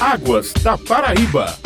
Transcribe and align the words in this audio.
Águas 0.00 0.52
da 0.62 0.78
Paraíba. 0.78 1.58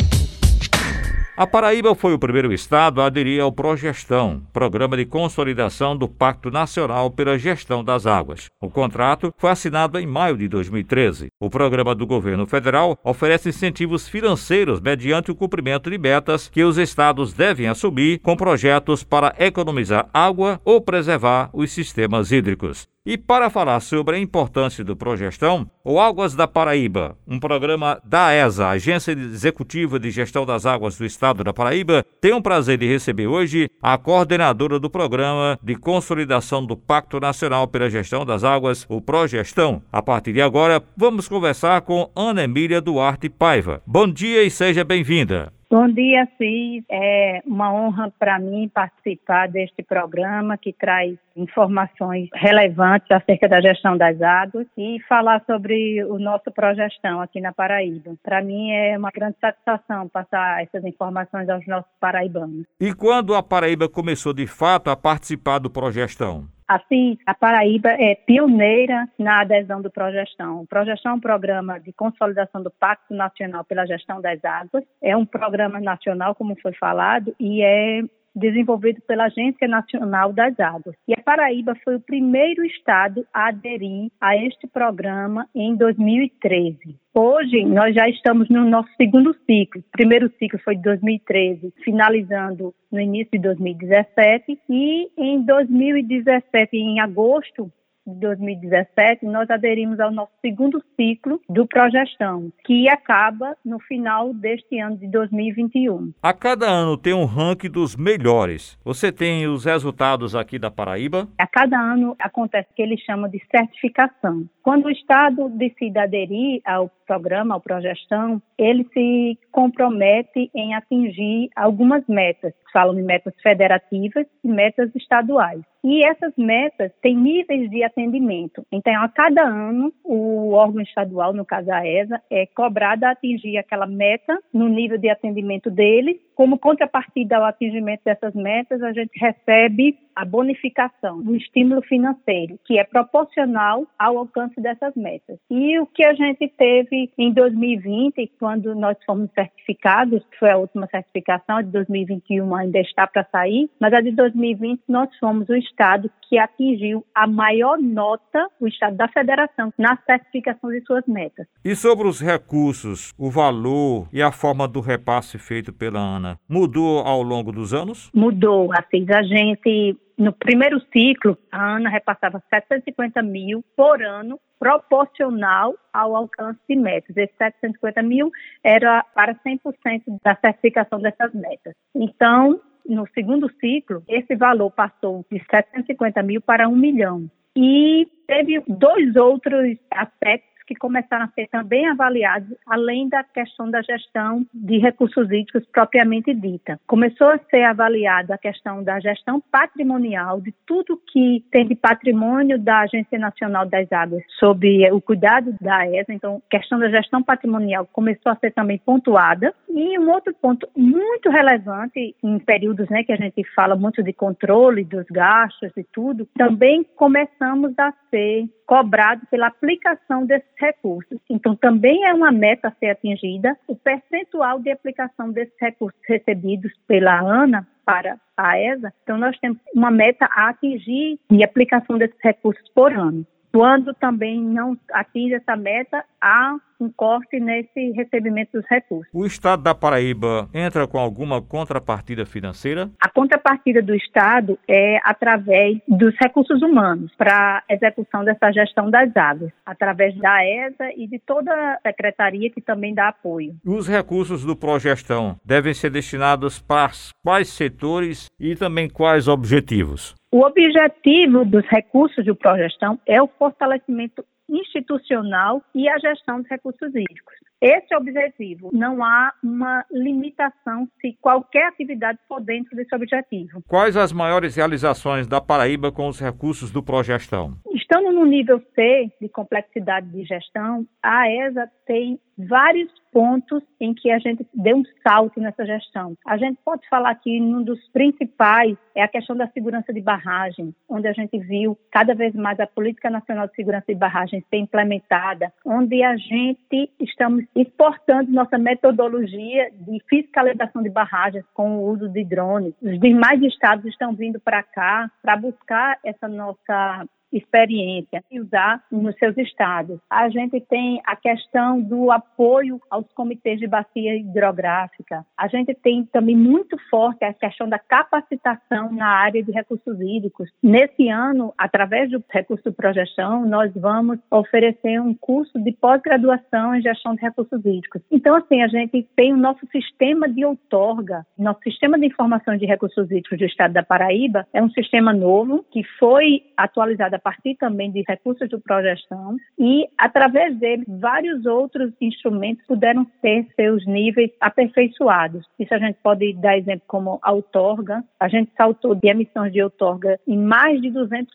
A 1.37 1.45
Paraíba 1.45 1.93
foi 1.93 2.15
o 2.15 2.19
primeiro 2.19 2.51
estado 2.51 2.99
a 2.99 3.05
aderir 3.05 3.39
ao 3.39 3.51
Progestão, 3.51 4.41
Programa 4.51 4.97
de 4.97 5.05
Consolidação 5.05 5.95
do 5.95 6.07
Pacto 6.07 6.49
Nacional 6.49 7.11
pela 7.11 7.37
Gestão 7.37 7.83
das 7.83 8.07
Águas. 8.07 8.49
O 8.59 8.71
contrato 8.71 9.31
foi 9.37 9.51
assinado 9.51 9.99
em 9.99 10.07
maio 10.07 10.35
de 10.35 10.47
2013. 10.47 11.27
O 11.39 11.47
programa 11.47 11.93
do 11.93 12.07
governo 12.07 12.47
federal 12.47 12.97
oferece 13.03 13.49
incentivos 13.49 14.07
financeiros 14.07 14.81
mediante 14.81 15.29
o 15.29 15.35
cumprimento 15.35 15.91
de 15.91 15.99
metas 15.99 16.49
que 16.49 16.63
os 16.63 16.79
estados 16.79 17.33
devem 17.33 17.67
assumir 17.67 18.17
com 18.17 18.35
projetos 18.35 19.03
para 19.03 19.35
economizar 19.37 20.09
água 20.11 20.59
ou 20.65 20.81
preservar 20.81 21.51
os 21.53 21.71
sistemas 21.71 22.31
hídricos. 22.31 22.91
E 23.05 23.17
para 23.17 23.49
falar 23.49 23.81
sobre 23.81 24.15
a 24.15 24.19
importância 24.19 24.81
do 24.81 24.95
Progestão, 24.95 25.69
o 25.83 25.99
Águas 25.99 26.35
da 26.35 26.47
Paraíba, 26.47 27.17
um 27.27 27.37
programa 27.37 28.01
da 28.01 28.33
ESA, 28.33 28.69
Agência 28.69 29.11
Executiva 29.11 29.99
de 29.99 30.09
Gestão 30.09 30.45
das 30.45 30.65
Águas 30.65 30.97
do 30.97 31.05
Estado 31.05 31.43
da 31.43 31.51
Paraíba, 31.51 32.05
tem 32.21 32.31
o 32.31 32.41
prazer 32.41 32.77
de 32.77 32.87
receber 32.87 33.27
hoje 33.27 33.69
a 33.81 33.97
coordenadora 33.97 34.79
do 34.79 34.89
Programa 34.89 35.59
de 35.61 35.75
Consolidação 35.75 36.65
do 36.65 36.77
Pacto 36.77 37.19
Nacional 37.19 37.67
pela 37.67 37.89
Gestão 37.89 38.25
das 38.25 38.45
Águas, 38.45 38.85
o 38.87 39.01
Progestão. 39.01 39.83
A 39.91 40.01
partir 40.01 40.31
de 40.31 40.41
agora, 40.41 40.81
vamos 40.95 41.27
conversar 41.27 41.81
com 41.81 42.09
Ana 42.15 42.45
Emília 42.45 42.79
Duarte 42.79 43.27
Paiva. 43.27 43.81
Bom 43.85 44.07
dia 44.07 44.43
e 44.43 44.49
seja 44.49 44.85
bem-vinda. 44.85 45.51
Bom 45.69 45.87
dia, 45.87 46.27
Cis. 46.37 46.83
É 46.89 47.41
uma 47.45 47.73
honra 47.73 48.13
para 48.19 48.39
mim 48.39 48.69
participar 48.73 49.47
deste 49.49 49.81
programa 49.83 50.57
que 50.57 50.71
traz 50.71 51.17
informações 51.35 52.29
relevantes 52.33 53.09
acerca 53.09 53.49
da 53.49 53.59
gestão 53.59 53.97
das 53.97 54.21
águas 54.21 54.67
e 54.77 54.99
falar 55.07 55.43
sobre 55.45 56.03
o 56.05 56.19
nosso 56.19 56.51
progestão 56.51 57.21
aqui 57.21 57.41
na 57.41 57.51
Paraíba. 57.51 58.13
Para 58.21 58.41
mim 58.41 58.71
é 58.71 58.97
uma 58.97 59.09
grande 59.09 59.35
satisfação 59.41 60.07
passar 60.09 60.61
essas 60.63 60.85
informações 60.85 61.49
aos 61.49 61.65
nossos 61.65 61.91
paraibanos. 61.99 62.65
E 62.79 62.93
quando 62.93 63.33
a 63.33 63.41
Paraíba 63.41 63.89
começou 63.89 64.33
de 64.33 64.45
fato 64.45 64.89
a 64.89 64.95
participar 64.95 65.59
do 65.59 65.69
progestão? 65.69 66.52
Assim, 66.67 67.17
a 67.25 67.33
Paraíba 67.33 67.89
é 67.89 68.15
pioneira 68.15 69.07
na 69.17 69.41
adesão 69.41 69.81
do 69.81 69.91
Progestão. 69.91 70.61
O 70.61 70.67
Progestão 70.67 71.13
é 71.13 71.15
um 71.15 71.19
programa 71.19 71.79
de 71.79 71.91
consolidação 71.93 72.63
do 72.63 72.71
Pacto 72.71 73.13
Nacional 73.13 73.63
pela 73.63 73.85
Gestão 73.85 74.21
das 74.21 74.43
Águas. 74.43 74.83
É 75.01 75.15
um 75.15 75.25
programa 75.25 75.79
nacional, 75.79 76.33
como 76.35 76.59
foi 76.61 76.73
falado, 76.73 77.35
e 77.39 77.61
é 77.61 78.01
desenvolvido 78.35 79.01
pela 79.01 79.25
Agência 79.25 79.67
Nacional 79.67 80.33
das 80.33 80.59
Águas. 80.59 80.95
E 81.07 81.13
a 81.13 81.21
Paraíba 81.21 81.75
foi 81.83 81.95
o 81.95 81.99
primeiro 82.01 82.65
estado 82.65 83.25
a 83.33 83.47
aderir 83.49 84.09
a 84.19 84.35
este 84.35 84.67
programa 84.67 85.47
em 85.55 85.75
2013. 85.75 86.97
Hoje, 87.13 87.63
nós 87.65 87.93
já 87.93 88.09
estamos 88.09 88.49
no 88.49 88.65
nosso 88.65 88.89
segundo 88.97 89.35
ciclo. 89.45 89.81
O 89.81 89.91
primeiro 89.91 90.31
ciclo 90.39 90.59
foi 90.59 90.75
de 90.75 90.81
2013, 90.81 91.73
finalizando 91.83 92.73
no 92.91 92.99
início 92.99 93.31
de 93.33 93.39
2017. 93.39 94.59
E 94.69 95.09
em 95.17 95.43
2017, 95.43 96.75
em 96.75 96.99
agosto, 96.99 97.71
de 98.05 98.19
2017, 98.19 99.25
nós 99.25 99.49
aderimos 99.49 99.99
ao 99.99 100.11
nosso 100.11 100.31
segundo 100.41 100.83
ciclo 100.95 101.39
do 101.49 101.65
Progestão, 101.65 102.51
que 102.65 102.89
acaba 102.89 103.55
no 103.65 103.79
final 103.79 104.33
deste 104.33 104.79
ano 104.79 104.97
de 104.97 105.07
2021. 105.07 106.13
A 106.21 106.33
cada 106.33 106.67
ano 106.67 106.97
tem 106.97 107.13
um 107.13 107.25
ranking 107.25 107.69
dos 107.69 107.95
melhores. 107.95 108.77
Você 108.83 109.11
tem 109.11 109.47
os 109.47 109.65
resultados 109.65 110.35
aqui 110.35 110.59
da 110.59 110.69
Paraíba? 110.69 111.27
A 111.37 111.47
cada 111.47 111.79
ano 111.79 112.15
acontece 112.19 112.69
o 112.71 112.75
que 112.75 112.81
eles 112.81 112.99
chamam 113.01 113.29
de 113.29 113.41
certificação. 113.49 114.47
Quando 114.61 114.85
o 114.85 114.91
Estado 114.91 115.49
decide 115.49 115.99
aderir 115.99 116.61
ao 116.65 116.89
programa, 117.05 117.53
ao 117.53 117.61
Progestão, 117.61 118.41
ele 118.57 118.85
se 118.93 119.37
compromete 119.51 120.49
em 120.53 120.73
atingir 120.73 121.49
algumas 121.55 122.05
metas. 122.07 122.53
Falam 122.71 122.95
de 122.95 123.03
metas 123.03 123.33
federativas 123.41 124.25
e 124.43 124.47
metas 124.47 124.89
estaduais. 124.95 125.61
E 125.83 126.05
essas 126.05 126.33
metas 126.37 126.91
têm 127.01 127.15
níveis 127.15 127.69
de 127.69 127.83
atendimento. 127.83 128.65
Então, 128.71 128.93
a 129.03 129.09
cada 129.09 129.43
ano, 129.43 129.93
o 130.03 130.51
órgão 130.53 130.81
estadual, 130.81 131.33
no 131.33 131.45
caso 131.45 131.69
a 131.71 131.85
ESA, 131.85 132.21
é 132.31 132.45
cobrado 132.45 133.03
a 133.05 133.11
atingir 133.11 133.57
aquela 133.57 133.85
meta 133.85 134.39
no 134.53 134.69
nível 134.69 134.97
de 134.97 135.09
atendimento 135.09 135.69
dele. 135.69 136.21
Como 136.35 136.57
contrapartida 136.57 137.37
ao 137.37 137.45
atingimento 137.45 138.01
dessas 138.03 138.33
metas, 138.33 138.81
a 138.81 138.91
gente 138.91 139.11
recebe 139.19 139.97
a 140.15 140.25
bonificação, 140.25 141.17
um 141.17 141.35
estímulo 141.35 141.81
financeiro, 141.81 142.59
que 142.65 142.77
é 142.77 142.83
proporcional 142.83 143.87
ao 143.97 144.17
alcance 144.17 144.59
dessas 144.61 144.93
metas. 144.95 145.39
E 145.49 145.79
o 145.79 145.85
que 145.87 146.05
a 146.05 146.13
gente 146.13 146.47
teve 146.49 147.11
em 147.17 147.33
2020, 147.33 148.31
quando 148.39 148.75
nós 148.75 148.97
fomos 149.05 149.29
certificados, 149.33 150.23
que 150.31 150.39
foi 150.39 150.51
a 150.51 150.57
última 150.57 150.87
certificação, 150.87 151.57
a 151.57 151.61
de 151.61 151.71
2021 151.71 152.55
ainda 152.55 152.79
está 152.79 153.07
para 153.07 153.25
sair, 153.31 153.69
mas 153.79 153.93
a 153.93 154.01
de 154.01 154.11
2020 154.11 154.81
nós 154.87 155.09
fomos 155.19 155.49
o 155.49 155.55
estado 155.55 156.09
que 156.29 156.37
atingiu 156.37 157.05
a 157.13 157.27
maior 157.27 157.77
nota, 157.77 158.47
o 158.59 158.67
estado 158.67 158.95
da 158.95 159.07
federação, 159.07 159.73
na 159.77 159.97
certificação 160.05 160.69
de 160.69 160.81
suas 160.81 161.05
metas. 161.07 161.47
E 161.63 161.75
sobre 161.75 162.07
os 162.07 162.21
recursos, 162.21 163.13
o 163.17 163.29
valor 163.29 164.07
e 164.11 164.21
a 164.21 164.31
forma 164.31 164.67
do 164.67 164.79
repasse 164.79 165.37
feito 165.37 165.73
pela 165.73 165.99
ANA, 165.99 166.22
mudou 166.47 166.99
ao 166.99 167.21
longo 167.21 167.51
dos 167.51 167.73
anos? 167.73 168.09
Mudou, 168.13 168.71
assim, 168.73 169.05
a 169.11 169.23
gente 169.23 169.97
no 170.17 170.31
primeiro 170.31 170.79
ciclo, 170.91 171.37
a 171.51 171.75
ANA 171.75 171.89
repassava 171.89 172.41
750 172.49 173.21
mil 173.23 173.63
por 173.75 174.01
ano, 174.03 174.39
proporcional 174.59 175.75
ao 175.91 176.15
alcance 176.15 176.59
de 176.69 176.75
metas. 176.75 177.17
Esses 177.17 177.35
750 177.37 178.01
mil 178.03 178.31
era 178.63 179.03
para 179.15 179.35
100% 179.35 180.19
da 180.23 180.35
certificação 180.35 180.99
dessas 180.99 181.33
metas. 181.33 181.73
Então, 181.95 182.61
no 182.87 183.07
segundo 183.13 183.51
ciclo, 183.59 184.03
esse 184.07 184.35
valor 184.35 184.71
passou 184.71 185.25
de 185.31 185.39
750 185.49 186.21
mil 186.23 186.41
para 186.41 186.69
1 186.69 186.75
milhão. 186.75 187.29
E 187.55 188.07
teve 188.27 188.63
dois 188.67 189.15
outros 189.15 189.77
aspectos 189.91 190.52
que 190.65 190.75
começaram 190.75 191.25
a 191.25 191.29
ser 191.29 191.47
também 191.47 191.87
avaliados, 191.87 192.49
além 192.67 193.09
da 193.09 193.23
questão 193.23 193.69
da 193.69 193.81
gestão 193.81 194.45
de 194.53 194.77
recursos 194.77 195.25
hídricos 195.25 195.65
propriamente 195.71 196.33
dita. 196.33 196.79
Começou 196.87 197.27
a 197.27 197.39
ser 197.49 197.63
avaliada 197.63 198.35
a 198.35 198.37
questão 198.37 198.83
da 198.83 198.99
gestão 198.99 199.41
patrimonial 199.51 200.41
de 200.41 200.53
tudo 200.65 200.99
que 201.11 201.43
tem 201.51 201.67
de 201.67 201.75
patrimônio 201.75 202.59
da 202.59 202.81
Agência 202.81 203.17
Nacional 203.19 203.65
das 203.65 203.91
Águas 203.91 204.23
sob 204.39 204.91
o 204.91 205.01
cuidado 205.01 205.55
da 205.61 205.87
ESA, 205.87 206.13
então 206.13 206.41
a 206.45 206.57
questão 206.57 206.79
da 206.79 206.89
gestão 206.89 207.21
patrimonial 207.21 207.87
começou 207.91 208.31
a 208.31 208.35
ser 208.35 208.51
também 208.51 208.77
pontuada. 208.77 209.53
E 209.69 209.97
um 209.97 210.09
outro 210.11 210.33
ponto 210.39 210.67
muito 210.75 211.29
relevante 211.29 212.15
em 212.23 212.39
períodos 212.39 212.89
né, 212.89 213.03
que 213.03 213.11
a 213.11 213.17
gente 213.17 213.43
fala 213.55 213.75
muito 213.75 214.03
de 214.03 214.13
controle 214.13 214.83
dos 214.83 215.05
gastos 215.09 215.71
e 215.75 215.83
tudo, 215.91 216.27
também 216.35 216.83
começamos 216.95 217.73
a 217.77 217.91
ser 218.09 218.45
cobrado 218.65 219.25
pela 219.27 219.47
aplicação 219.47 220.25
desses 220.25 220.49
recursos. 220.57 221.19
Então, 221.29 221.55
também 221.55 222.05
é 222.05 222.13
uma 222.13 222.31
meta 222.31 222.69
a 222.69 222.71
ser 222.71 222.91
atingida 222.91 223.57
o 223.67 223.75
percentual 223.75 224.59
de 224.59 224.71
aplicação 224.71 225.31
desses 225.31 225.53
recursos 225.59 225.99
recebidos 226.07 226.71
pela 226.87 227.19
ANA 227.19 227.67
para 227.85 228.17
a 228.37 228.59
ESA. 228.59 228.93
Então, 229.03 229.17
nós 229.17 229.37
temos 229.39 229.57
uma 229.73 229.91
meta 229.91 230.25
a 230.31 230.49
atingir 230.49 231.19
de 231.29 231.43
aplicação 231.43 231.97
desses 231.97 232.17
recursos 232.21 232.67
por 232.73 232.93
ano. 232.93 233.25
Quando 233.51 233.93
também 233.93 234.41
não 234.41 234.75
atinge 234.91 235.35
essa 235.35 235.55
meta, 235.55 236.03
há 236.23 236.55
um 236.79 236.89
corte 236.89 237.39
nesse 237.39 237.91
recebimento 237.91 238.53
dos 238.53 238.65
recursos. 238.69 239.07
O 239.13 239.25
Estado 239.25 239.63
da 239.63 239.75
Paraíba 239.75 240.49
entra 240.53 240.87
com 240.87 240.97
alguma 240.97 241.41
contrapartida 241.41 242.25
financeira? 242.25 242.89
A 242.99 243.09
contrapartida 243.09 243.81
do 243.81 243.95
Estado 243.95 244.57
é 244.67 244.99
através 245.03 245.77
dos 245.87 246.13
recursos 246.21 246.61
humanos 246.61 247.11
para 247.17 247.63
a 247.69 247.73
execução 247.73 248.23
dessa 248.23 248.51
gestão 248.51 248.89
das 248.89 249.15
águas, 249.15 249.51
através 249.65 250.15
da 250.17 250.45
ESA 250.45 250.91
e 250.95 251.07
de 251.07 251.19
toda 251.19 251.51
a 251.51 251.79
secretaria 251.81 252.49
que 252.49 252.61
também 252.61 252.93
dá 252.93 253.09
apoio. 253.09 253.55
Os 253.65 253.87
recursos 253.87 254.43
do 254.43 254.55
Progestão 254.55 255.37
devem 255.45 255.73
ser 255.73 255.89
destinados 255.89 256.59
para 256.59 256.91
quais 257.23 257.49
setores 257.49 258.29
e 258.39 258.55
também 258.55 258.89
quais 258.89 259.27
objetivos? 259.27 260.15
O 260.31 260.43
objetivo 260.45 261.45
dos 261.45 261.65
recursos 261.67 262.25
do 262.25 262.35
Progestão 262.35 262.99
é 263.07 263.21
o 263.21 263.27
fortalecimento 263.27 264.25
institucional 264.49 265.61
e 265.73 265.87
a 265.87 265.97
gestão 265.97 266.41
dos 266.41 266.49
recursos 266.49 266.89
hídricos. 266.89 267.35
Esse 267.61 267.93
é 267.93 267.97
o 267.97 268.01
objetivo. 268.01 268.71
Não 268.73 269.01
há 269.01 269.33
uma 269.41 269.85
limitação 269.89 270.87
se 270.99 271.17
qualquer 271.21 271.67
atividade 271.67 272.19
for 272.27 272.41
dentro 272.41 272.75
desse 272.75 272.93
objetivo. 272.93 273.63
Quais 273.67 273.95
as 273.95 274.11
maiores 274.11 274.55
realizações 274.55 275.27
da 275.27 275.39
Paraíba 275.39 275.91
com 275.91 276.09
os 276.09 276.19
recursos 276.19 276.71
do 276.71 276.83
Progestão? 276.83 277.57
Estando 277.83 278.13
no 278.13 278.25
nível 278.25 278.61
C 278.73 279.11
de 279.19 279.27
complexidade 279.27 280.07
de 280.07 280.23
gestão, 280.23 280.87
a 281.03 281.29
ESA 281.29 281.69
tem 281.85 282.17
vários 282.37 282.89
pontos 283.11 283.61
em 283.79 283.93
que 283.93 284.09
a 284.09 284.17
gente 284.19 284.47
deu 284.53 284.77
um 284.77 284.83
salto 285.05 285.39
nessa 285.39 285.65
gestão. 285.65 286.15
A 286.25 286.37
gente 286.37 286.57
pode 286.63 286.87
falar 286.87 287.13
que 287.15 287.41
um 287.41 287.61
dos 287.61 287.79
principais 287.89 288.77
é 288.95 289.03
a 289.03 289.07
questão 289.07 289.35
da 289.35 289.47
segurança 289.49 289.93
de 289.93 289.99
barragem, 290.01 290.73
onde 290.89 291.07
a 291.07 291.13
gente 291.13 291.37
viu 291.37 291.77
cada 291.91 292.15
vez 292.15 292.33
mais 292.33 292.57
a 292.59 292.65
Política 292.65 293.09
Nacional 293.09 293.47
de 293.47 293.55
Segurança 293.55 293.85
de 293.87 293.95
Barragens 293.95 294.45
ser 294.49 294.57
implementada, 294.57 295.51
onde 295.65 296.01
a 296.03 296.15
gente 296.15 296.89
estamos 297.01 297.43
exportando 297.53 298.31
nossa 298.31 298.57
metodologia 298.57 299.69
de 299.71 300.01
fiscalização 300.09 300.81
de 300.81 300.89
barragens 300.89 301.45
com 301.53 301.77
o 301.77 301.91
uso 301.91 302.07
de 302.07 302.23
drones. 302.23 302.73
Os 302.81 302.97
demais 302.99 303.41
estados 303.43 303.85
estão 303.85 304.13
vindo 304.15 304.39
para 304.39 304.63
cá 304.63 305.11
para 305.21 305.35
buscar 305.35 305.99
essa 306.03 306.29
nossa 306.29 307.05
experiência 307.37 308.23
e 308.31 308.39
usar 308.39 308.83
nos 308.91 309.15
seus 309.17 309.37
estados. 309.37 309.99
A 310.09 310.29
gente 310.29 310.59
tem 310.61 311.01
a 311.05 311.15
questão 311.15 311.81
do 311.81 312.11
apoio 312.11 312.79
aos 312.89 313.11
comitês 313.13 313.59
de 313.59 313.67
bacia 313.67 314.15
hidrográfica. 314.15 315.25
A 315.37 315.47
gente 315.47 315.73
tem 315.75 316.05
também 316.05 316.35
muito 316.35 316.77
forte 316.89 317.23
a 317.23 317.33
questão 317.33 317.67
da 317.67 317.79
capacitação 317.79 318.91
na 318.91 319.07
área 319.07 319.43
de 319.43 319.51
recursos 319.51 319.99
hídricos. 319.99 320.49
Nesse 320.61 321.09
ano, 321.09 321.53
através 321.57 322.09
do 322.09 322.23
recurso 322.29 322.71
Progestão, 322.71 323.45
nós 323.45 323.71
vamos 323.75 324.19
oferecer 324.31 325.01
um 325.01 325.13
curso 325.13 325.59
de 325.59 325.71
pós-graduação 325.71 326.75
em 326.75 326.81
gestão 326.81 327.15
de 327.15 327.21
recursos 327.21 327.59
hídricos. 327.65 328.01
Então, 328.11 328.35
assim, 328.35 328.61
a 328.61 328.67
gente 328.67 329.07
tem 329.15 329.33
o 329.33 329.37
nosso 329.37 329.65
sistema 329.67 330.27
de 330.27 330.45
outorga, 330.45 331.25
nosso 331.37 331.61
sistema 331.63 331.97
de 331.99 332.05
informação 332.05 332.57
de 332.57 332.65
recursos 332.65 333.05
hídricos 333.05 333.37
do 333.37 333.45
estado 333.45 333.73
da 333.73 333.83
Paraíba 333.83 334.47
é 334.53 334.61
um 334.61 334.69
sistema 334.69 335.13
novo 335.13 335.65
que 335.71 335.83
foi 335.99 336.43
atualizado 336.57 337.15
partir 337.23 337.55
também 337.55 337.91
de 337.91 338.03
recursos 338.07 338.49
do 338.49 338.59
Progestão 338.59 339.37
e, 339.57 339.87
através 339.97 340.57
dele, 340.57 340.83
vários 340.87 341.45
outros 341.45 341.91
instrumentos 342.01 342.65
puderam 342.67 343.05
ter 343.21 343.47
seus 343.55 343.85
níveis 343.87 344.31
aperfeiçoados. 344.39 345.45
Isso 345.57 345.73
a 345.73 345.79
gente 345.79 345.97
pode 346.03 346.33
dar 346.33 346.57
exemplo 346.57 346.83
como 346.87 347.19
a 347.21 347.31
outorga. 347.31 348.03
A 348.19 348.27
gente 348.27 348.51
saltou 348.57 348.93
de 348.93 349.07
emissões 349.07 349.51
de 349.53 349.61
outorga 349.61 350.19
em 350.27 350.37
mais 350.37 350.81
de 350.81 350.89
200% 350.89 351.25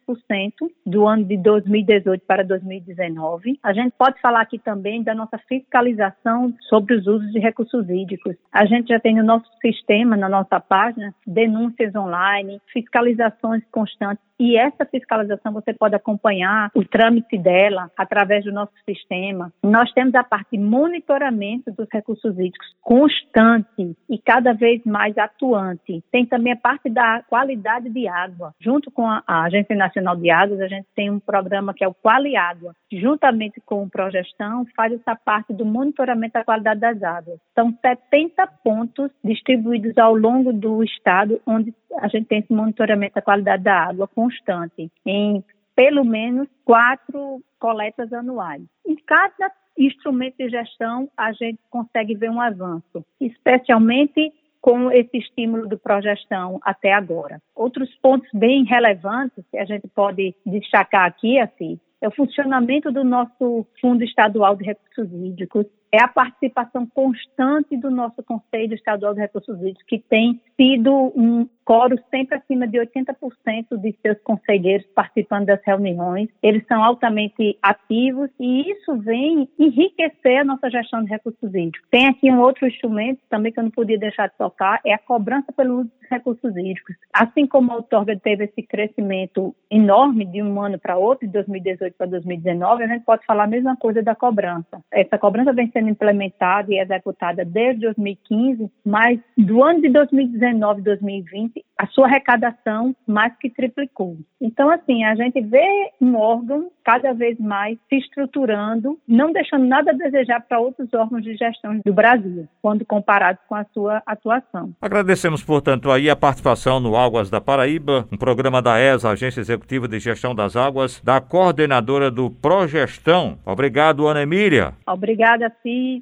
do 0.85 1.06
ano 1.06 1.25
de 1.25 1.37
2018 1.37 2.25
para 2.26 2.44
2019. 2.44 3.58
A 3.62 3.73
gente 3.73 3.93
pode 3.96 4.20
falar 4.20 4.43
aqui 4.43 4.58
também 4.58 5.02
da 5.02 5.14
nossa 5.14 5.38
fiscalização 5.49 6.52
sobre 6.69 6.94
os 6.94 7.06
usos 7.06 7.32
de 7.32 7.38
recursos 7.38 7.88
hídricos. 7.88 8.37
A 8.52 8.67
gente 8.67 8.88
já 8.88 9.00
tem 9.00 9.17
no 9.17 9.25
nosso 9.25 9.49
sistema, 9.61 10.17
na 10.17 10.29
nossa 10.29 10.61
página, 10.61 11.14
denúncias 11.26 11.94
online, 11.94 12.61
fiscalizações 12.73 13.62
constantes 13.70 14.29
e 14.38 14.56
essa 14.56 14.87
fiscalização 14.87 15.52
você 15.52 15.75
pode 15.78 15.94
acompanhar 15.94 16.70
o 16.75 16.84
trâmite 16.84 17.38
dela 17.38 17.90
através 17.96 18.44
do 18.44 18.52
nosso 18.52 18.72
sistema. 18.88 19.52
Nós 19.62 19.90
temos 19.92 20.14
a 20.14 20.25
parte 20.25 20.56
de 20.56 20.58
monitoramento 20.58 21.70
dos 21.72 21.86
recursos 21.92 22.32
hídricos 22.32 22.69
constante 22.82 23.96
e 24.08 24.19
cada 24.19 24.52
vez 24.52 24.82
mais 24.84 25.16
atuante. 25.16 26.02
Tem 26.10 26.25
também 26.26 26.52
a 26.52 26.56
parte 26.56 26.88
da 26.88 27.22
qualidade 27.28 27.88
de 27.90 28.08
água. 28.08 28.54
Junto 28.60 28.90
com 28.90 29.06
a, 29.06 29.22
Agência 29.26 29.76
Nacional 29.76 30.16
de 30.16 30.30
Águas, 30.30 30.60
a 30.60 30.69
gente 30.69 30.86
tem 30.94 31.10
um 31.10 31.20
programa 31.20 31.72
que 31.75 31.84
é 31.84 31.88
o 31.88 31.94
Quali 31.94 32.36
Água. 32.36 32.74
Juntamente 32.92 33.60
com 33.64 33.82
o 33.82 33.90
Progestão, 33.90 34.66
faz 34.74 34.92
essa 34.92 35.14
parte 35.14 35.52
do 35.52 35.64
monitoramento 35.64 36.34
da 36.34 36.44
qualidade 36.44 36.81
das 36.81 37.02
águas. 37.02 37.38
São 37.54 37.74
70 37.81 38.46
pontos 38.64 39.10
distribuídos 39.22 39.96
ao 39.98 40.14
longo 40.14 40.52
do 40.52 40.82
estado 40.82 41.40
onde 41.46 41.74
a 42.00 42.08
gente 42.08 42.26
tem 42.26 42.38
esse 42.38 42.52
monitoramento 42.52 43.14
da 43.14 43.22
qualidade 43.22 43.62
da 43.62 43.84
água 43.84 44.08
constante 44.08 44.90
em 45.06 45.44
pelo 45.78 46.04
menos 46.04 46.48
quatro 46.64 47.40
coletas 47.60 48.12
anuais. 48.12 48.64
Em 48.84 48.96
cada 48.96 49.52
instrumento 49.78 50.34
de 50.36 50.48
gestão, 50.48 51.08
a 51.16 51.30
gente 51.30 51.60
consegue 51.70 52.16
ver 52.16 52.28
um 52.30 52.40
avanço, 52.40 53.06
especialmente 53.20 54.32
com 54.60 54.90
esse 54.90 55.19
estímulo 55.19 55.69
do 55.69 55.78
progestão 55.78 56.58
até 56.64 56.92
agora. 56.92 57.40
Outros 57.54 57.94
pontos 58.02 58.28
bem 58.34 58.64
relevantes 58.64 59.44
que 59.52 59.56
a 59.56 59.64
gente 59.64 59.86
pode 59.86 60.34
destacar 60.44 61.06
aqui, 61.06 61.38
assim, 61.38 61.78
é 62.00 62.08
o 62.08 62.12
funcionamento 62.12 62.90
do 62.90 63.04
nosso 63.04 63.64
Fundo 63.81 64.02
Estadual 64.02 64.56
de 64.56 64.64
Recursos 64.64 65.12
Hídricos, 65.12 65.64
é 65.93 66.00
a 66.00 66.08
participação 66.08 66.87
constante 66.87 67.76
do 67.76 67.90
nosso 67.90 68.23
Conselho 68.23 68.75
Estadual 68.75 69.14
de 69.14 69.20
Recursos 69.20 69.58
Hídricos, 69.58 69.82
que 69.85 69.99
tem 69.99 70.40
sido 70.56 71.12
um 71.17 71.49
coro 71.69 71.99
sempre 72.11 72.38
acima 72.38 72.67
de 72.67 72.79
80% 72.79 73.76
de 73.76 73.94
seus 74.00 74.19
conselheiros 74.23 74.87
participando 74.94 75.46
das 75.46 75.61
reuniões. 75.62 76.31
Eles 76.43 76.64
são 76.67 76.82
altamente 76.82 77.58
ativos 77.62 78.31
e 78.40 78.70
isso 78.70 78.96
vem 78.96 79.46
enriquecer 79.58 80.40
a 80.40 80.44
nossa 80.44 80.70
gestão 80.70 81.05
de 81.05 81.11
recursos 81.11 81.55
hídricos. 81.55 81.87
Tem 81.91 82.06
aqui 82.06 82.31
um 82.31 82.41
outro 82.41 82.67
instrumento 82.67 83.20
também 83.29 83.52
que 83.52 83.61
eu 83.61 83.64
não 83.64 83.70
podia 83.70 83.99
deixar 83.99 84.29
de 84.29 84.37
tocar, 84.38 84.81
é 84.84 84.94
a 84.94 84.99
cobrança 84.99 85.52
pelo 85.52 85.81
uso 85.81 85.91
dos 86.00 86.08
recursos 86.11 86.56
hídricos. 86.56 86.96
Assim 87.12 87.46
como 87.46 87.70
a 87.70 87.76
Outorga 87.76 88.19
teve 88.19 88.44
esse 88.44 88.62
crescimento 88.62 89.55
enorme 89.70 90.25
de 90.25 90.43
um 90.43 90.61
ano 90.61 90.79
para 90.79 90.96
outro, 90.96 91.26
de 91.26 91.32
2018 91.34 91.94
para 91.99 92.06
2019, 92.06 92.82
a 92.82 92.88
gente 92.88 93.05
pode 93.05 93.26
falar 93.26 93.44
a 93.44 93.46
mesma 93.46 93.76
coisa 93.76 94.02
da 94.02 94.14
cobrança. 94.14 94.82
Essa 94.91 95.19
cobrança 95.19 95.52
vem 95.52 95.70
sendo 95.70 95.77
implementada 95.86 96.72
e 96.72 96.78
executada 96.78 97.44
desde 97.44 97.82
2015, 97.82 98.70
mas 98.84 99.20
do 99.36 99.62
ano 99.62 99.82
de 99.82 99.90
2019 99.90 100.80
e 100.80 100.84
2020, 100.84 101.64
a 101.78 101.86
sua 101.86 102.06
arrecadação 102.06 102.94
mais 103.06 103.32
que 103.38 103.48
triplicou. 103.48 104.16
Então, 104.40 104.70
assim, 104.70 105.04
a 105.04 105.14
gente 105.14 105.40
vê 105.40 105.92
um 106.00 106.16
órgão 106.16 106.70
cada 106.84 107.12
vez 107.12 107.38
mais 107.38 107.78
se 107.88 107.96
estruturando, 107.96 108.98
não 109.06 109.32
deixando 109.32 109.66
nada 109.66 109.90
a 109.90 109.94
desejar 109.94 110.40
para 110.40 110.58
outros 110.58 110.88
órgãos 110.94 111.22
de 111.22 111.36
gestão 111.36 111.81
do 111.84 111.92
Brasil, 111.92 112.48
quando 112.62 112.84
comparados 112.84 113.42
com 113.46 113.54
a 113.54 113.64
sua 113.74 114.02
atuação. 114.06 114.72
Agradecemos, 114.81 115.44
portanto, 115.44 115.90
aí 115.90 116.08
a 116.08 116.16
participação 116.16 116.81
no 116.81 116.96
Águas 116.96 117.28
da 117.28 117.40
Paraíba, 117.40 118.08
um 118.10 118.16
programa 118.16 118.62
da 118.62 118.81
ESA, 118.81 119.10
Agência 119.10 119.40
Executiva 119.40 119.86
de 119.86 119.98
Gestão 119.98 120.34
das 120.34 120.56
Águas, 120.56 121.00
da 121.02 121.20
coordenadora 121.20 122.10
do 122.10 122.31
Progestão. 122.31 123.38
Obrigado, 123.44 124.06
Ana 124.06 124.22
Emília. 124.22 124.72
Obrigada, 124.86 125.52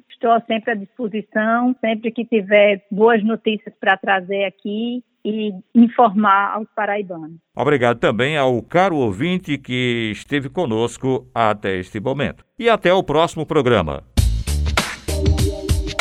Estou 0.09 0.41
sempre 0.47 0.71
à 0.71 0.75
disposição, 0.75 1.75
sempre 1.81 2.11
que 2.11 2.25
tiver 2.25 2.85
boas 2.91 3.23
notícias 3.23 3.73
para 3.79 3.97
trazer 3.97 4.45
aqui 4.45 5.03
e 5.23 5.51
informar 5.75 6.53
aos 6.53 6.67
paraibanos. 6.75 7.37
Obrigado 7.55 7.99
também 7.99 8.37
ao 8.37 8.61
caro 8.61 8.95
ouvinte 8.95 9.57
que 9.57 10.11
esteve 10.11 10.49
conosco 10.49 11.27
até 11.35 11.77
este 11.77 11.99
momento. 11.99 12.45
E 12.57 12.69
até 12.69 12.93
o 12.93 13.03
próximo 13.03 13.45
programa. 13.45 14.03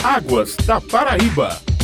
Águas 0.05 0.57
da 0.67 0.81
Paraíba. 0.81 1.76